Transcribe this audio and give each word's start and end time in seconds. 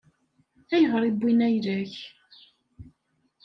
Ayɣer 0.75 1.03
i 1.05 1.11
wwin 1.13 1.45
ayla-k? 1.47 1.93